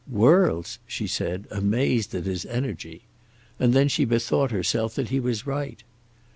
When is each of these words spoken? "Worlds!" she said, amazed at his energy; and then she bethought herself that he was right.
"Worlds!" 0.09 0.79
she 0.87 1.05
said, 1.05 1.45
amazed 1.51 2.15
at 2.15 2.25
his 2.25 2.43
energy; 2.47 3.03
and 3.59 3.71
then 3.71 3.87
she 3.87 4.03
bethought 4.03 4.49
herself 4.49 4.95
that 4.95 5.09
he 5.09 5.19
was 5.19 5.45
right. 5.45 5.83